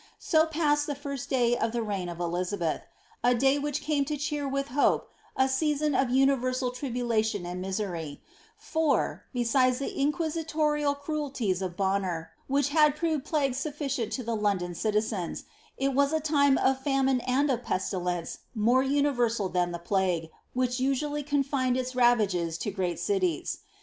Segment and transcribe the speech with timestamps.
[0.17, 2.81] So passed the first day of the reign of Elizabeth—
[3.23, 8.19] a day which came to cheer with hope a season of nniTersal tribalation and misery:
[8.57, 14.73] for, besides the inquisitorial cruelties of Bonner, which had proved plague sufficient to the London
[14.73, 15.43] citizens,
[15.77, 20.79] it was a time of faoiine and of pestilence more universal than the plague, which
[20.79, 23.59] usually con fined its ravages to great cities.